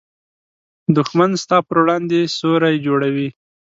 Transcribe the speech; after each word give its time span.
دښمن 0.95 1.31
ستا 1.43 1.57
پر 1.67 1.77
وړاندې 1.81 2.19
سیوری 2.37 2.75
جوړوي 2.85 3.27